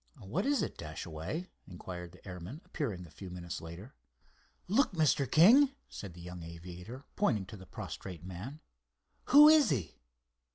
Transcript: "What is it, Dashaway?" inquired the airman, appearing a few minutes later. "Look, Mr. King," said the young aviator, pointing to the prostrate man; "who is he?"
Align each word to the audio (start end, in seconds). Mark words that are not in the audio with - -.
"What 0.23 0.47
is 0.47 0.63
it, 0.63 0.79
Dashaway?" 0.79 1.49
inquired 1.67 2.11
the 2.11 2.27
airman, 2.27 2.61
appearing 2.65 3.05
a 3.05 3.11
few 3.11 3.29
minutes 3.29 3.61
later. 3.61 3.93
"Look, 4.67 4.93
Mr. 4.93 5.29
King," 5.29 5.75
said 5.89 6.15
the 6.15 6.21
young 6.21 6.41
aviator, 6.41 7.05
pointing 7.15 7.45
to 7.45 7.55
the 7.55 7.67
prostrate 7.67 8.23
man; 8.25 8.61
"who 9.25 9.47
is 9.47 9.69
he?" 9.69 9.99